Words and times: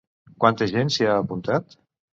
Quanta 0.45 0.69
gent 0.73 0.91
s'hi 0.97 1.09
ha 1.11 1.21
apuntat? 1.27 1.81